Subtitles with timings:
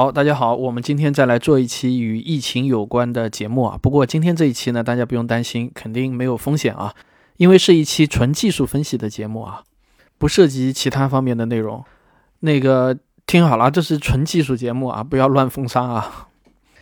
[0.00, 3.78] 好，大家好，我们今天再来做一期与疫情有关的节目啊。
[3.82, 6.94] 不过今天这一期呢，大家不用担心，肯定没有风险啊，
[7.36, 9.62] 因为是一期纯技术分析的节目啊，
[10.16, 11.84] 不涉及其他方面的内容。
[12.38, 16.28] 那个听好了，这是纯技术节目啊，不要乱封杀啊。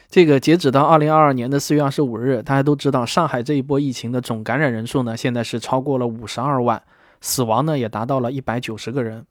[0.08, 6.80] 这个截止到二零二二年的四月二十五日，大家都知道，上海这一波疫情的总感染人数呢，现在是超过了五十二万，
[7.20, 9.26] 死亡呢也达到了一百九十个人。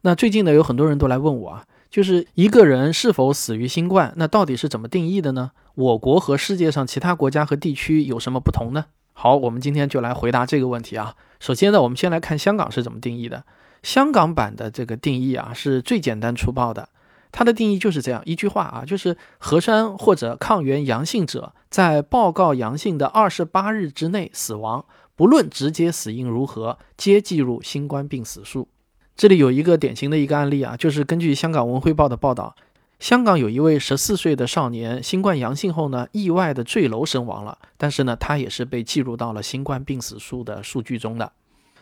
[0.00, 1.64] 那最近呢，有很多人都来问我啊。
[1.96, 5.52] 就是一个人是否死于新冠，那到底是怎么定义的呢？
[5.74, 8.84] 我国和世界上其他国家和地区有什么不同呢？
[9.14, 11.14] 好，我们今天就来回答这个问题啊。
[11.40, 13.44] 首先呢，我们先来看香港是怎么定义的。
[13.82, 16.90] 香港版的这个定义啊，是最简单粗暴的。
[17.32, 24.84] 它的定义就是这样一句话啊，就是核酸或者抗原阳性者在报告阳性的二十八日之内死亡，
[25.14, 28.68] 不论直接死因如何，皆计入新冠病死数。
[29.16, 32.54] 这里有一个典型的一个案例啊，就是根据香港文汇报的报道，
[33.00, 41.32] 香港有一位十四岁的少年新冠阳性后呢，意外的坠楼身亡了，但是呢，他也是被记录到了新冠病死数的数据中的。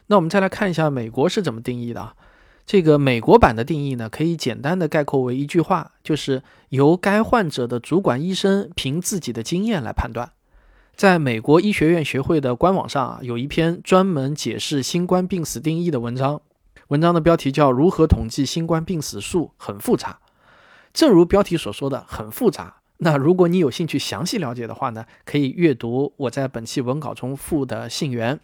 [0.07, 2.15] 那我们再来看一下美国是怎么定义的啊，
[2.65, 10.31] 这个美国版的定义呢，可以简单的概括为一句话，就是由该患者的主管医生凭自己的经验来判断。
[10.95, 16.41] 在美国医学院学会的官网上啊，有一篇专门解释新冠病死定义的文章。
[16.95, 20.21] 文章的标题叫《如何统计新冠病死数》，很复杂。
[20.93, 22.77] 正如标题所说的，很复杂。
[22.99, 28.39] 那如果你有兴趣详细了解的话呢，可以阅读我在本期文稿中附的信源。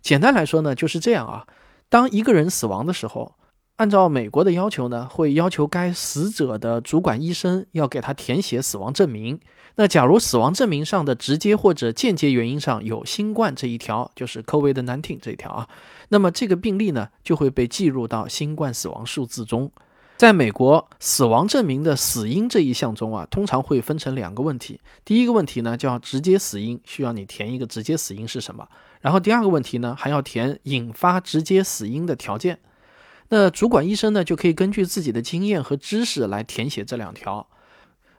[0.00, 1.46] 简单来说呢，就是这样啊。
[1.90, 3.34] 当一个人死亡的时候，
[3.76, 9.40] 按照美国的要求呢，会要求该死者的主管医生要给他填写死亡证明。
[9.74, 15.68] 那假如死亡证明上的直接或者间接原因上有新冠这一条，就是 COVID-19 这一条啊，
[16.10, 19.68] 那么这个病例呢就会被计入到新冠死亡数字中。
[20.16, 24.80] 在美国，死亡证明的死因这一项中啊，通常会分成两个问题。
[25.04, 28.68] 第一个问题呢叫直接死因，需要你填一个直接死因是什么。
[29.00, 32.60] 然后第二个问题呢还要填引发直接死因的条件。
[33.28, 37.46] 那主管医生呢就可以根据自己的经验和知识来填写这两条。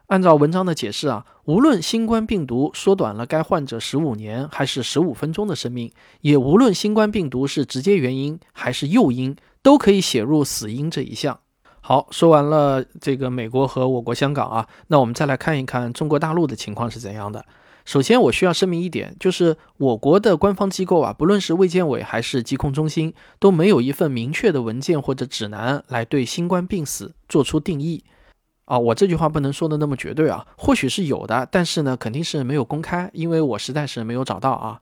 [0.07, 11.39] 按照文章的解释啊，无论新冠病毒缩短了该患者十五年还是十五分钟的生命，也无论新冠病毒是直接原因还是诱因，都可以写入死因这一项。
[11.81, 17.43] 好，说完了这个美国和我国香港啊，那我们再来看一看中国大陆的情况是怎样的。
[17.85, 28.03] 首先，我需要声明一点，就是我国的官方机构啊，不论是卫健委还是疾控中心，都没有一份明确的文件或者指南来对新冠病死做出定义。
[28.65, 34.81] 啊，我这句话不能说的那么绝对啊，或许是有的，但是呢，肯定是没有公开，因为我实在是没有找到啊。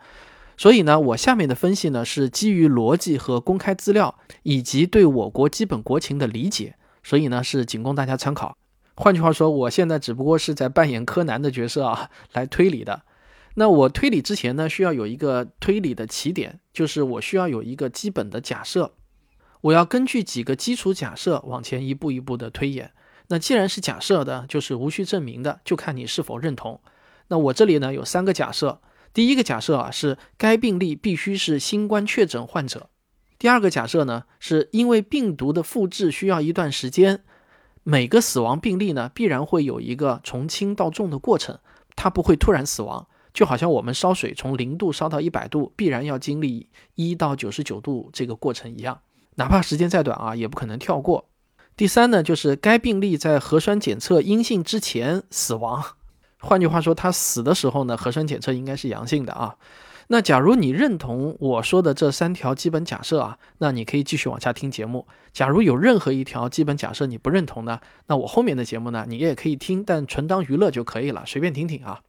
[0.55, 8.55] 所以呢，我下面的分析呢是基于逻辑和公开资料，以及对我国基本国情的理解，所以呢是仅供大家参考。
[8.95, 13.03] 换句话说，我现在只不过是在扮演柯南的角色啊，来推理的。
[13.55, 18.93] 那我推理之前呢，需要有一个推理的起点，就是我需要有一个基本的假设，
[19.61, 22.91] 我要根据几个基础假设往前一步一步的推演。
[23.27, 26.81] 那既然是假设的，就是无需证明的，就看你是否认同。
[27.29, 28.81] 那我这里呢有三个假设，
[29.13, 32.89] 第一个假设啊是该病例必须是新冠确诊患者。
[33.39, 37.23] 第二个假设呢是因为病毒的复制需要一段时间，
[37.83, 41.59] 每个死亡病例呢必然会有一个从轻到重的过程，
[41.95, 49.01] 它不会突然死亡，就好像我们烧水从零度烧到一百度，必然要经历一到九十九度这个过程一样，
[49.35, 51.25] 哪怕时间再短啊，也不可能跳过。
[51.75, 55.83] 第三呢，就是该病例在核酸检测阴性之前死亡，
[56.39, 59.55] 换句话说，他死的时候呢，核酸检测应该是阳性的啊。
[60.07, 65.07] 那假如你认同我说的这三条基本假设啊，那你可以继续往下听节目。
[65.31, 72.01] 假如有任何一条基本假设你不认同呢，那我后面的节目呢，你也可以听，但纯当娱乐就可以了，随便听听啊。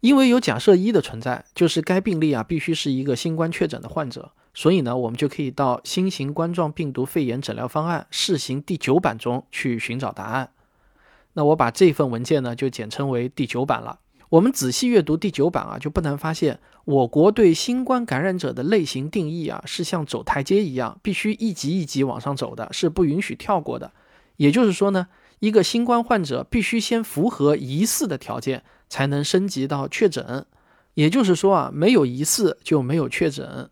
[0.00, 4.32] 因为有假设一的存在，就是该病例啊必须是一个新冠确诊的患者。
[4.52, 10.50] 所以呢，我们就可以到新型冠状病毒肺炎诊疗方案试行第九版中去寻找答案。
[11.34, 14.00] 那我把这份文件呢就简称为第九版了。
[14.30, 23.92] 我们仔细阅读第九版啊，就不难发现，我国对新冠感染者的类型定义啊是像走台阶一样，必须一级一级往上走的，是不允许跳过的。
[24.36, 25.08] 也就是说呢，
[25.40, 30.46] 一个新冠患者必须先符合疑似的条件，才能升级到确诊。
[30.94, 33.70] 也就是说啊，没有疑似就没有确诊。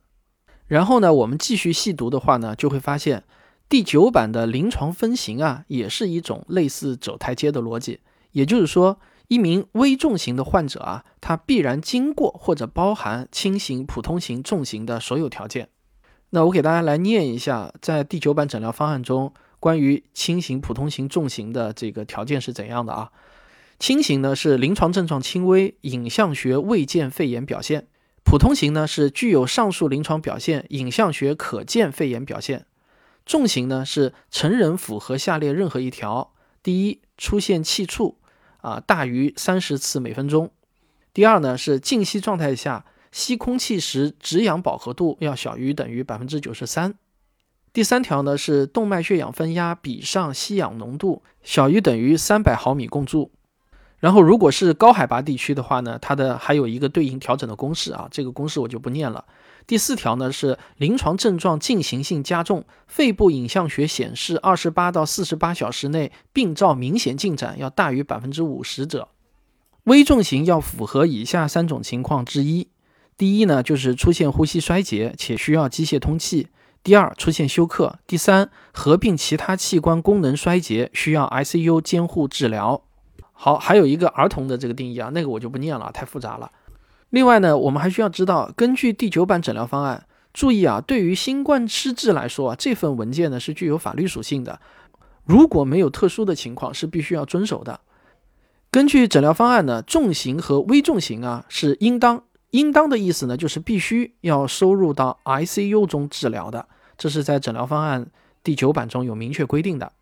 [0.67, 3.23] 然后呢，我们继续细读的话呢，就会发现
[3.69, 8.01] 第九版的临床分型啊，也是一种类似走台阶的逻辑。
[8.33, 15.69] 也就是说，一名危重型的患者啊，他必然经过或者包含轻型、普通型、重型的所有条件。
[16.31, 23.11] 那我给大家来念一下，在第九版诊疗方案中，关于轻型、普通型、重型的这个条件是怎样的啊？
[23.79, 27.83] 轻型呢是临床症状轻微，影像学未见肺炎表现；
[28.25, 32.61] 普通型呢是具有上述临床表现，影像学可见肺炎表现；
[33.25, 36.33] 重型呢是成人符合下列任何一条：
[36.63, 38.18] 第一，出现气促，
[38.59, 40.49] 啊大于三十次每分钟；
[41.13, 46.93] 第二呢是静息状态下吸空气时止氧饱和度要小于等于百分之九十三；
[47.73, 53.31] 第三条呢是动脉血氧分压比上吸氧浓度小于等于三百毫米汞柱。
[54.01, 59.25] 然后，如果是高海拔地区的话呢，它的还有一个对应调整的公式啊，这个公式我就不念了。
[59.69, 69.09] 第四条呢是临床症状进行性加重，肺部影像学显示二十八到四十八小时内病灶明显进展要大于百分之五十者，
[69.85, 72.69] 危重型要符合以下三种情况之一：
[73.19, 76.47] 第一呢就是出现呼吸衰竭且需要机械通气；
[76.83, 82.83] 第二出现休克；第三合并其他器官功能衰竭需要 ICU 监护治疗。
[83.35, 86.51] 好，还有一个儿童的这个定义啊，那个我就不念了，太复杂了。
[87.11, 94.61] 另外呢，我们还需要知道，根据第九版诊疗方案，注意啊，对于新冠失智来说啊，这份文件呢是具有法律属性的，
[95.25, 97.81] 如果没有特殊的情况，是必须要遵守的。
[98.71, 108.09] 根据诊疗方案呢，重型和危重型啊是应当，应当的意思呢就是必须要收入到 ICU 中治疗的，这是在诊疗方案
[108.43, 109.93] 第九版中有明确规定的。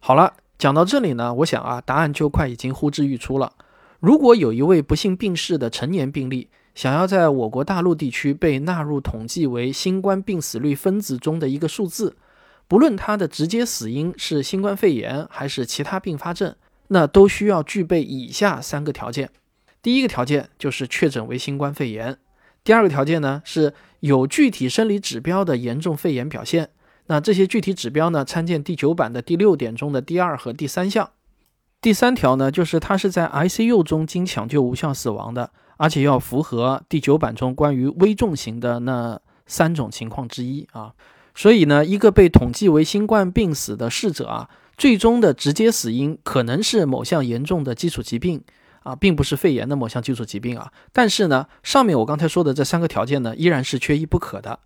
[0.00, 0.34] 好了。
[0.58, 3.52] 讲到这里呢，我想啊，答案就快已经呼之欲出了。
[4.00, 12.16] 如果有一位不幸病逝的成年病例，想要在我国大陆地区被纳入统计为新冠病死率分子中的一个数字，
[12.68, 16.54] 不论他的直接死因是新冠肺炎还是其他并发症，
[16.88, 19.30] 那都需要具备以下三个条件。
[19.82, 22.16] 第一个条件就是确诊为新冠肺炎，
[22.62, 26.70] 第二个条件呢是有具体生理指标的严重肺炎表现。
[27.06, 28.24] 那这些具体指标呢？
[28.24, 31.10] 参见第九版的第六点中的第二和第三项。
[31.80, 40.92] 第三条呢，就是他是在 ICU 中经抢救无效死亡的，而且要符合第九版中关于危重型的那三种情况之一啊。
[41.36, 48.42] 所以呢，一个被统计为新冠病死的逝者啊，最终的直接死因可能是某项严重的基础疾病
[48.82, 50.72] 啊，并不是肺炎的某项基础疾病啊。
[50.92, 54.58] 但是呢，上面我刚才说的这三个条件呢，依然是缺一不可的。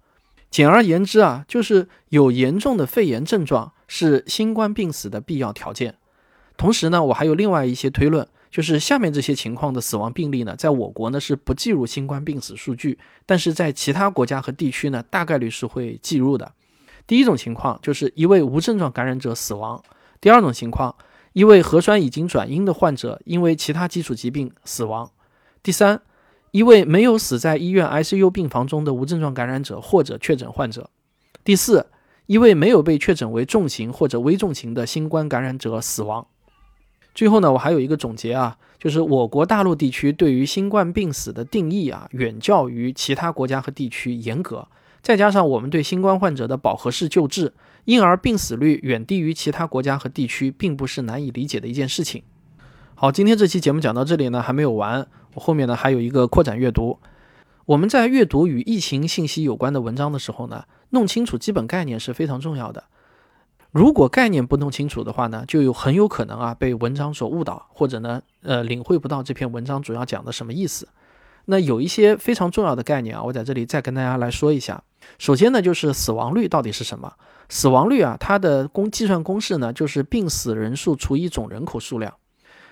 [0.51, 5.97] 简而言之啊，就是有严重的肺炎症状是新冠病死的必要条件。
[6.57, 16.53] 同时呢，我还有另外一些推论，就是下面这些情况的死亡病例呢，在我国呢是不计入新冠病死数据，但是在其他国家和地区呢，大概率是会计入的。
[17.07, 19.83] 第一种情况就是一位无症状感染者死亡；
[20.21, 20.95] 第二种情况，
[21.33, 25.11] 一位核酸已经转阴的患者因为其他基础疾病死亡；
[25.63, 26.01] 第三。
[26.53, 30.91] 一位没有死在医院 ICU 病房中的无症状感染者或者确诊患者。
[31.43, 31.87] 第四，
[32.27, 36.27] 一位没有被确诊为重型或者危重型的新冠感染者死亡。
[37.15, 44.67] 最后呢，我还有一个总结啊，就是我国大陆地区对于新冠病死的定义啊，远较于其他国家和地区严格。
[45.03, 47.53] 再加上我们对新冠患者的饱和式救治，
[47.85, 52.23] 因而病死率远低于其他国家和地区，并不是难以理解的一件事情。
[52.95, 55.07] 好，今天这期节目讲到这里呢，还没有完。
[55.35, 56.99] 我后面呢还有一个扩展阅读。
[57.67, 62.85] 我们在阅读与疫情信息有关的文章的时候呢，弄清楚基本概念是非常重要的。
[63.73, 70.87] 如果概念不弄清楚的话呢，就有很有可能啊被文章所误导，或者呢呃领会不到这篇文章主要讲的什么意思。
[71.47, 74.85] 那有一些非常重要的概念啊，我在这里再跟大家来说一下。
[75.19, 77.15] 首先呢就是死亡率到底是什么？
[77.49, 82.15] 死亡率啊它的公计算公式呢就是病死人数除以总人口数量。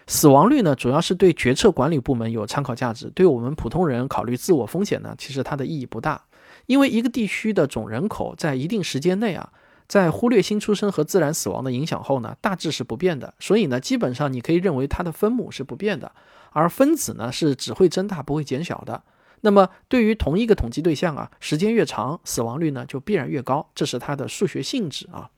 [0.07, 6.23] 死亡率呢，主要是对决策管理部门有参考价值，对我们普通人考虑自我风险呢，其实它的意义不大。
[6.67, 9.51] 因为一个地区的总人口在一定时间内啊，
[9.91, 13.35] 在忽略新出生和自然死亡的影响后呢，大致是不变的。
[13.41, 16.13] 所以呢，基本上你可以认为它的分母是不变的，
[16.53, 19.03] 而分子呢是只会增大不会减小的。
[19.41, 25.29] 那么对于同一个统计对象啊，时间越长，死亡率呢就必然越高，这是它的数学性质啊。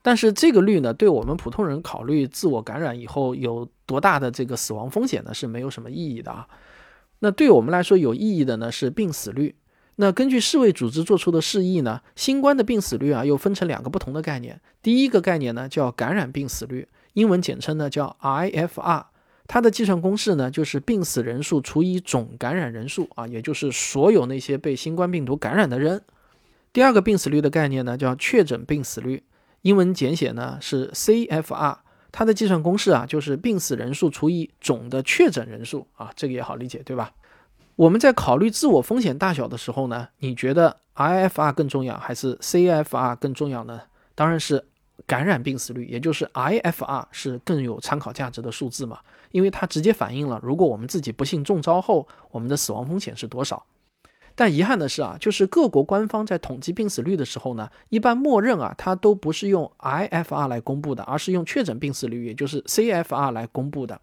[0.00, 6.46] 但是这个率呢，对我们普通人考虑自我感染以后有多大的这个死亡风险呢，是没有什么意义的啊。
[7.18, 9.56] 那对我们来说有意义的呢是病死率。
[9.96, 14.60] 那根据世卫组织做出的示意呢，新冠的病死率啊又分成两个不同的概念。
[14.82, 19.04] 第一个概念呢叫感染病死率，英文简称呢叫 IFR，
[19.46, 26.02] 它的计算公式呢就是病死人数除以总感染人数啊，也就是所有那些被新冠病毒感染的人。
[26.72, 29.22] 第二个病死率的概念呢叫确诊病死率。
[29.60, 31.76] 英文简写呢是 CFR，
[32.10, 37.12] 它的计算公式啊就是病死人数除以总的确诊人数啊，这个也好理解对吧？
[37.76, 43.80] 我们在考虑自我风险大小的时候呢，你觉得 IFR 更重要还是 CFR 更重要呢？
[44.14, 44.64] 当然是
[45.06, 48.98] 感染病死率，也就是 IFR 是更有参考价值的数字嘛？
[49.30, 53.64] 因为它直接反映了如果我们自己不幸中招后，我们的死亡风险是多少。
[54.34, 64.00] 但遗憾的是啊，就是各国官方在统计病死率的时候呢，一般默认啊，它都不是用 IFR 来公布的，而是用确诊病死率，也就是 CFR 来公布的。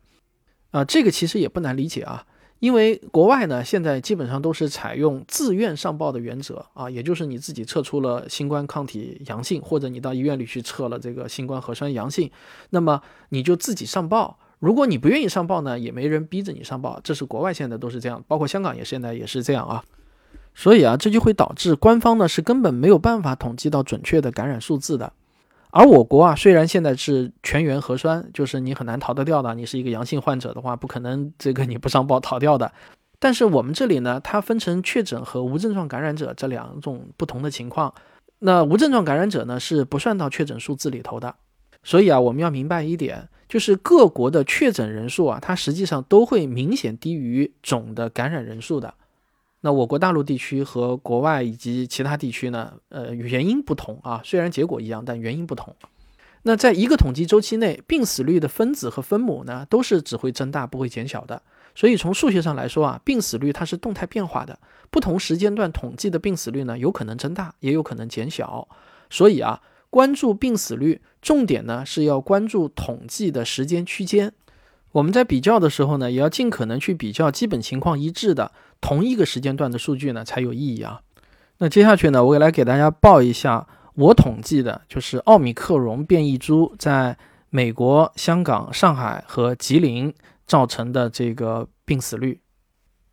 [0.71, 2.25] 啊，这个其实也不难理解啊。
[2.59, 12.29] 因为国外呢，现在基本上都是采用自愿上报的原则啊，也就是你自己测出了新冠抗体阳性，或者你到医院里去测了这个新冠核酸阳性，
[12.71, 14.37] 那么你就自己上报。
[14.59, 16.99] 如果你不愿意上报呢，也没人逼着你上报。
[17.01, 19.81] 这是国外现在都是这样，包括香港也现在也是这样啊。
[20.53, 25.13] 所以啊，这就会导致官方呢是根本没有办法统计到准确的感染数字的。
[25.71, 29.53] 而我国啊，虽然现在是全员核酸，就是你很难逃得掉的。
[29.53, 32.71] 你是一个阳性患者的话，不可能这个你不上报逃掉的。
[33.19, 37.93] 但是我们这里呢，它分成确诊和无症状感染者这两种不同的情况。
[38.39, 41.35] 那无症状感染者呢，是不算到确诊数字里头的。
[41.83, 48.93] 所以啊，我们要明白一点，就是各国的确诊人数啊，它实际上都会明显低于总的感染人数的。
[49.61, 52.73] 那我国大陆地区和国外以及其他地区呢？
[52.89, 55.75] 呃，原因不同啊，虽然结果一样，但原因不同。
[56.43, 61.41] 那在一个统计周期内，病死率的分子和分母呢，都是只会增大不会减小的。
[61.75, 64.57] 所以从数学上来说啊，病死率它是动态变化的，
[64.89, 68.67] 不同时间段统计的病死率呢，有可能增大，也有可能减小。
[69.09, 74.31] 所以啊，关注病死率，重点呢是要关注统计的时间区间。
[74.93, 78.51] 我们在比较的时候呢，也要尽可能去比较基本情况一致的
[78.81, 81.01] 同一个时间段的数据呢，才有意义啊。
[81.57, 87.17] 那接下去呢，我也来给大家报一下我统计的，就是奥米克戎变异株在
[87.49, 90.13] 美国、香港、上海和吉林
[90.45, 92.41] 造成的这个病死率。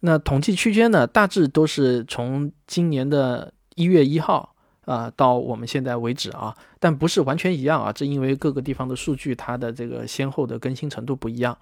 [0.00, 4.52] 那统计区间呢，大致都是从今年的一月一号。
[4.86, 11.58] 啊，到我们现在为止啊，但不是完全一样啊，这因为各个地方的数据它的这个先后的更新程度不一样，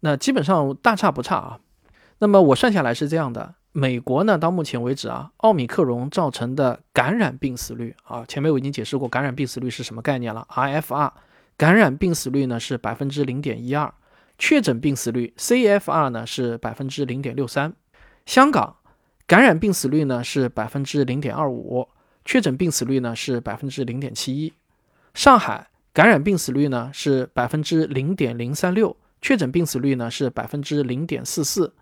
[0.00, 1.60] 那基本上大差不差啊。
[2.18, 11.10] 那么我算下来是这样的，美国呢到目前为止啊，奥米克戎造成的感染病死率啊，前面我已经解释过感染病死率是什么概念了，IFR，
[11.56, 13.92] 感染病死率呢是百分之零点一二，
[14.38, 17.74] 确诊病死率 CFR 呢是百分之零点六三，
[18.24, 18.76] 香港
[19.26, 21.88] 感染病死率呢是百分之零点二五。
[22.26, 24.54] 确诊病死率呢是百分之零点七一，
[25.12, 31.74] 上海感染病死率呢是百分之零点零三六，确诊病死率呢是百分之零点四四，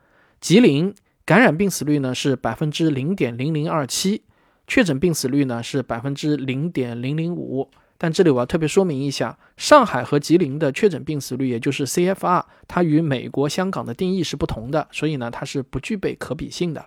[0.42, 0.92] 吉林
[1.24, 4.24] 感染病死率呢是百分之零点零零二七，
[4.66, 7.70] 确诊病死率呢是百分之零点零零五。
[7.96, 16.86] 但这里我要特别说明一下，上海和吉林的确诊病死率，也就是 CFR，它与美国、香港的定义是不同的，所以呢它是不具备可比性的。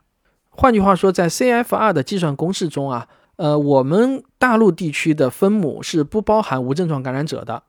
[0.49, 3.07] 换句话说，在 CFR 的计算公式中啊。
[3.37, 7.63] 呃，我们大陆地区的分母是不包含无症状感染者的，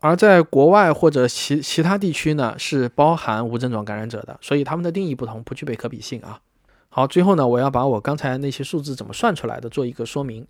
[0.00, 6.40] 而在国外或者其其他地区呢是包含无症状感染者的，所以他们的定义不同，不具备可比性啊。
[6.88, 10.46] 好，最后呢，我要把我刚才那些数字怎么算出来的做一个说明。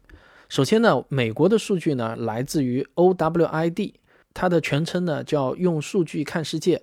[0.49, 3.93] 首先呢，美国的数据呢来自于 OWID，
[4.35, 6.83] 它的全称呢叫用数据看世界，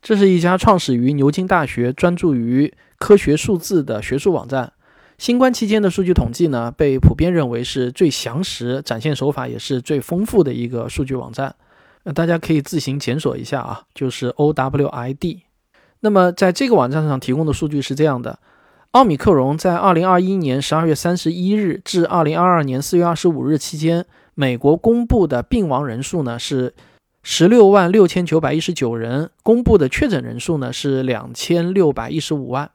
[0.00, 4.72] 这是一家创始于牛津大学、专注于科学数字的学术网站。
[5.18, 11.56] 新冠期间的数据统计呢，被普遍认为是最详实、展现手法也是最丰富的一个数据网站。
[12.08, 15.40] 那大家可以自行检索一下啊，就是 OWID。
[16.00, 18.38] 那么在这个网站上提供的数据是这样的：
[18.92, 26.72] 奥米克戎在2021年12月31日至2022年4月25日期间，美国公布的病亡人数呢是
[27.22, 32.70] 16万6919人，公布的确诊人数呢是2615万。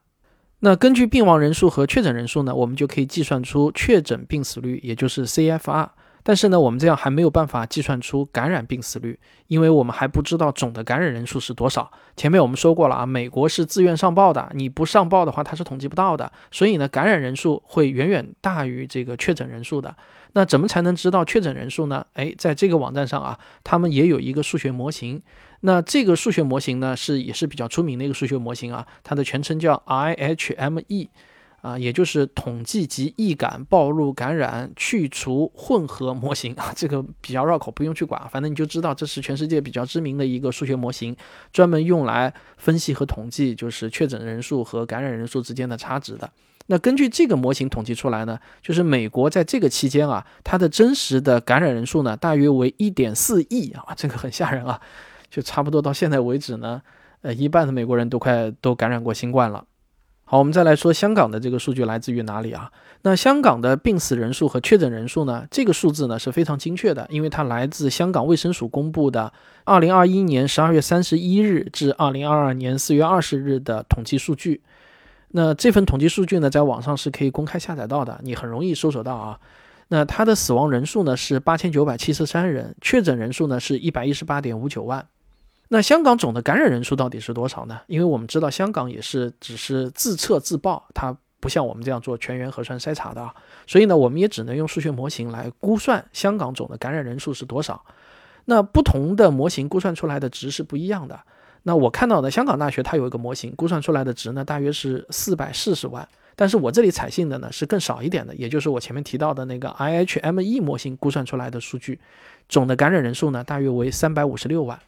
[0.60, 5.88] 那根据病亡人数和确诊人数呢，我们就可以计算出确诊病死率，也就是 CFR。
[6.24, 11.92] 但是呢，我们这样还没有办法计算出感染病死率，因为我们还不知道总的感染人数是多少。
[12.16, 16.32] 前面我们说过了啊，美国是自愿上报的，你不上报的话，它是统计不到的。
[16.50, 19.94] 所以呢，感染人数会远远大于这个确诊人数的。
[20.32, 22.04] 那怎么才能知道确诊人数呢？
[22.14, 25.22] 哎，在这个网站上啊，他们也有一个数学模型。
[25.60, 31.08] 那这个数学模型呢，是也是比较出名的一个数学模型啊，它的全称叫 IHME，
[31.64, 41.16] 啊，也就是统计及易感暴露感染去除混合模型啊，这个比较绕口，不用去管，反正你就知道这是全世界比较知名的一个数学模型，
[41.54, 46.30] 专门用来分析和统计就是确诊人数和感染人数之间的差值的。
[46.66, 54.78] 那根据这个模型统计出来呢，就是美国在这个期间啊，它的真实的感染人数呢，大约为一点四亿啊，这个很吓人啊。
[55.30, 56.82] 就差不多到现在为止呢，
[57.22, 59.64] 呃，一半的美国人都快都感染过新冠了。
[60.34, 60.38] 好。
[60.40, 62.70] 我们再来说香港的这个数据来自于哪里啊？
[63.02, 65.46] 那香港的病死人数和确诊人数呢？
[65.50, 74.60] 这个数字呢是非常精确的，因为它来自香港卫生署公布的二零二一年十二月三十一日至二零二二年四月二十日的统计数据。
[75.28, 79.38] 那这份统计数据呢，在网上是可以公开下载到的，你很容易搜索到啊。
[79.88, 85.06] 那它的死亡人数呢是八千九百七十三人，确诊人数呢是一百一十八点五九万。
[85.68, 87.80] 那香港总的感染人数到底是多少呢？
[87.86, 91.16] 因为我们知道香港也是只是自测自报，它。
[91.40, 93.34] 不像我们这样做全员核酸筛查的啊，
[93.66, 97.84] 所以呢，我们也只能用数学模型来估算香港总的感染人数是多少。
[98.46, 101.20] 那不同的模型估算出来的值是不一样的。
[101.64, 112.00] 那我看到的香港大学它有一个模型估算出来的值呢，大约是四百四十万，但是我这里采信的呢是更少一点的，也就是我前面提到的那个 IHME 模型估算出来的数据，
[112.48, 114.80] 总的感染人数呢大约为三百五十六万。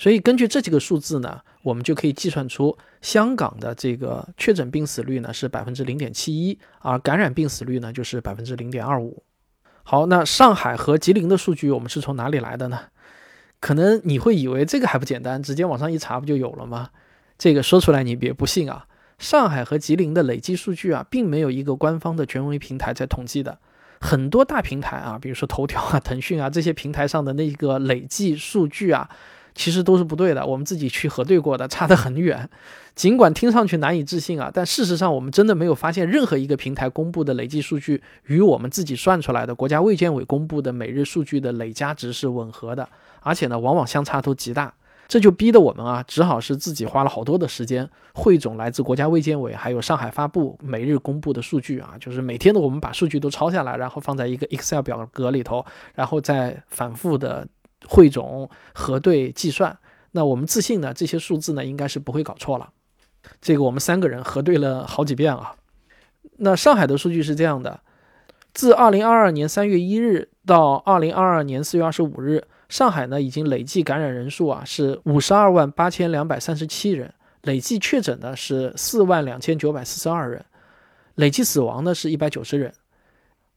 [0.00, 9.22] 所以根据这几个数字呢，我们就可以计算出香港的这个确诊病死率呢是百分之零点七一，而感染病死率呢就是百分之零点二五。
[9.82, 12.84] 好，那上海和吉林的数据我们是从哪里来的呢？
[13.60, 16.88] 可能你会以为这个还不简单，直接往上一查不就有了吗？
[17.36, 18.86] 这个说出来你别不信啊，
[19.18, 23.58] 上海和吉林的累计数据啊，并没有一个官方的权威平台在统计的，
[24.00, 29.10] 很多大平台啊，比如说头条啊、腾讯啊这些平台上的那个累计数据啊。
[29.54, 32.48] 其实都是不对的，我们自己去核对过的，差得很远。
[32.94, 42.86] 尽管听上去难以置信啊，但事实上我们真的没有发现任何一个平台公布的累计数据与我们自己算出来的国家卫健委公布的每日数据的累加值是吻合的，
[43.20, 44.74] 而且呢，往往相差都极大。
[45.08, 55.64] 这就逼得我们啊，只好是自己花了好多的时间汇总来自国家卫健委还有上海发布每日公布的数据啊，就是每天的我们把数据都抄下来，然后放在一个 Excel 表格里头，
[55.94, 57.46] 然后再反复的。
[57.88, 59.78] 汇总、核对、计算，
[60.12, 60.92] 那我们自信呢？
[60.94, 62.70] 这些数字呢，应该是不会搞错了。
[63.40, 65.54] 这个我们三个人核对了好几遍啊。
[66.38, 67.80] 那上海的数据是这样的：
[68.52, 80.44] 自二零二二年三月一日到二零二二年四月二十五日，上海呢已经累计感染人数啊是五十二万八千两百三十七人，累计确诊呢是四万两千九百四十二人，
[81.14, 82.72] 累计死亡呢是一百九十人。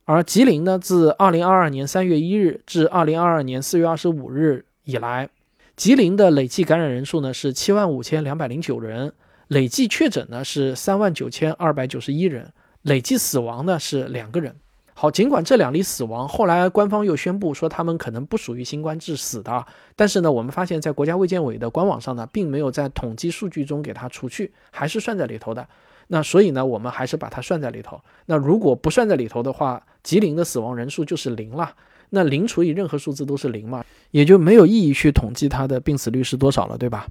[0.05, 5.29] 而吉林呢，自二零二二年三月一日至二零二二年四月二十五日以来，
[5.77, 9.13] 吉林的累计感染人数呢是七万五千两百零九人，
[9.47, 14.53] 累计确诊呢是三万九千二百九十一人，累计死亡呢是两个人。
[14.93, 25.65] 好，尽管这两例死亡后来官方又宣布说他们可能不属于新冠致死的，但是呢，我们发现，在国家卫健委的官网上呢，并没有在统计数据中给它除去，还是算在里头的。
[26.07, 27.99] 那所以呢，我们还是把它算在里头。
[28.25, 31.73] 那如果不算在里头的话，吉林的死亡人数就是零了。
[32.09, 37.07] 那零除以任何数字都是零嘛，也就没有意义去统计它的病死率是多少了，对吧？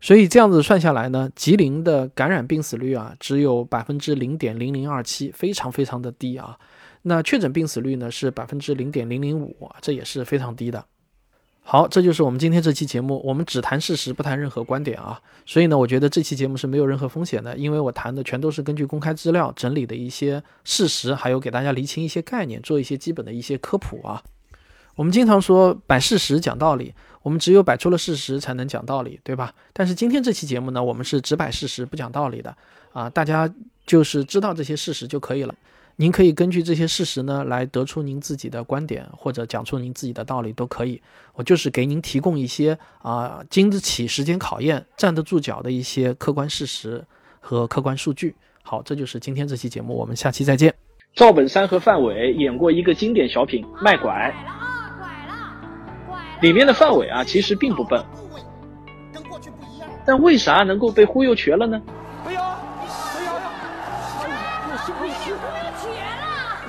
[0.00, 6.56] 所以这样子算下来呢，吉林的感染病死率啊，只有百分之零点零零二七，非常非常的低啊。
[7.02, 10.84] 那确诊病死率呢是百分之零点零零五，这也是非常低的。
[11.68, 13.20] 好，这就是我们今天这期节目。
[13.24, 15.20] 我们只谈事实，不谈任何观点啊。
[15.44, 24.22] 所以呢，我觉得这期节目是没有任何风险的，因为我谈的全都是根据公开资料整理的一些事实，还有给大家厘清一些概念，做一些基本的一些科普啊。
[24.94, 29.52] 我们经常说摆事实讲道理，我们只有摆出了事实才能讲道理，对吧？
[29.72, 32.56] 但是今天这期节目呢，我们是只摆事实不讲道理的
[32.92, 33.52] 啊，大家
[33.84, 35.52] 就是知道这些事实就可以了。
[35.98, 41.00] 您可以根据这些事实呢，来得出您自己的观点，或者讲出您自己的道理都可以。
[41.32, 47.02] 我就是给您提供一些啊，经得起时间考验、站得住脚的一些客观事实
[47.40, 48.36] 和客观数据。
[48.62, 50.74] 好，这就是今天这期节目，我们下期再见。
[51.14, 54.34] 赵本山和范伟演过一个经典小品《卖拐》，
[56.42, 58.04] 里面的范伟啊，其实并不笨，
[60.04, 61.80] 但为啥能够被忽悠瘸了呢？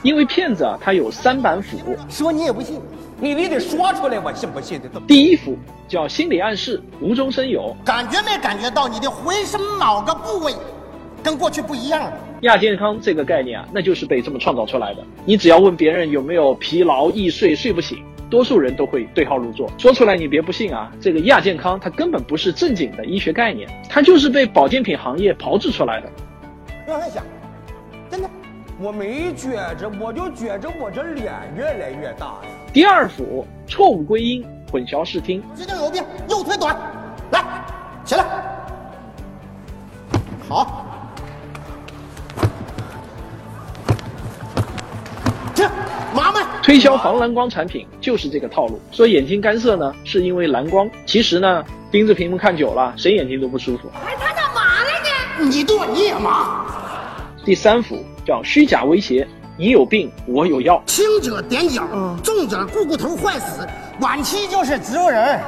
[0.08, 2.80] 因为骗子啊，他有三板斧，说你也不信，
[3.20, 4.88] 你你得说出来，我信不信的。
[5.06, 10.54] 第一斧叫心理暗示，无中生有，感觉没感觉到你的浑身某个部位
[11.22, 12.10] 跟过去不一样？
[12.44, 15.04] 亚健康这个概念啊，那就是被这么创造出来的。
[15.26, 19.70] 你只要问别人有没有疲劳、易睡、睡不醒，多数人都会对号入座。
[19.78, 26.10] 说出来你别不信啊，这个亚健康它根本不是正经的医学概念，它就是被保健品行业炮制出来的。
[26.88, 27.22] 我还想，
[28.10, 28.30] 真的。
[28.80, 32.50] 我没觉着，我就觉着我这脸越来越大呀。
[32.72, 35.44] 第二幅错误归因，混淆视听。
[35.56, 36.78] 这就有病，右腿短，
[37.32, 37.44] 来，
[38.06, 38.24] 起来，
[40.48, 40.86] 好，
[45.56, 45.68] 停，
[46.14, 46.46] 麻烦。
[46.62, 50.88] 推销防蓝光产品就是这个套路，说眼睛干涩呢，是因为蓝光。
[51.08, 53.90] 其实呢，盯着屏幕看久了，谁眼睛都不舒服。
[54.06, 55.50] 哎他干嘛来呢？
[55.50, 56.64] 你对，你也麻。
[57.44, 60.84] 第三幅叫虚假威胁，你有病我有药。
[60.86, 61.88] 轻者踮脚，
[62.22, 63.66] 重者股骨头坏死，
[64.02, 65.40] 晚期就是植物人。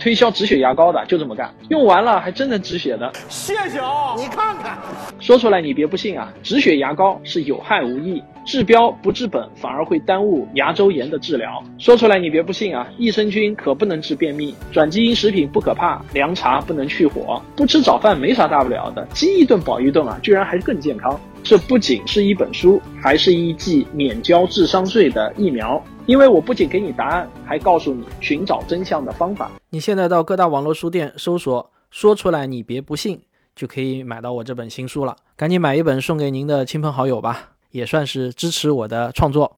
[0.00, 3.12] 推销止血牙膏的就这么干，用完了还真能止血的。
[3.28, 4.14] 谢谢啊！
[4.16, 4.78] 你看看，
[5.20, 11.62] 说出来你别不信啊，止血牙膏是有害无益，治标不治本，反而会耽误牙周炎的治疗。
[11.76, 21.20] 说出来你别不信啊，益生菌可不能治便秘，转基因食品不可怕，凉茶不能去火，不吃早饭没啥大不了的，饥一顿饱一顿啊，居然还更健康。
[21.42, 25.82] 这不仅是一本书，还是一剂免交智商税的疫苗。
[26.10, 29.48] 因为我不仅给你答案，还告诉你寻找真相的方法。
[29.68, 33.20] 你现在到各大网络书店搜索“说出来你别不信”，
[33.54, 35.14] 就可以买到我这本新书了。
[35.36, 39.48] 赶紧买一本送给您的亲朋好友吧，也算是支持我的创作。